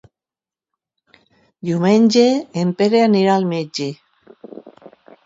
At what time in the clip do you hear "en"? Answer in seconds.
2.63-2.71